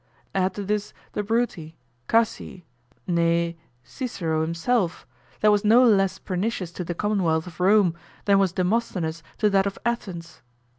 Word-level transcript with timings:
Add 0.33 0.55
to 0.55 0.63
this 0.63 0.93
the 1.13 1.21
Bruti, 1.21 1.75
Casii, 2.07 2.63
nay 3.05 3.55
Cicero 3.83 4.41
himself, 4.41 5.05
that 5.41 5.51
was 5.51 5.63
no 5.63 5.83
less 5.83 6.17
pernicious 6.17 6.71
to 6.71 6.83
the 6.83 6.95
commonwealth 6.95 7.45
of 7.45 7.59
Rome 7.59 7.93
than 8.25 8.39
was 8.39 8.51
Demosthenes 8.51 9.21
to 9.37 9.47
that 9.51 9.67
of 9.67 9.77
Athens. 9.85 10.41